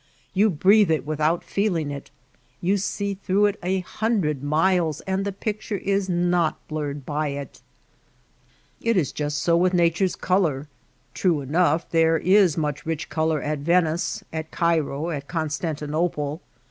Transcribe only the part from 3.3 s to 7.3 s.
it a hundred miles and the picture is not blurred by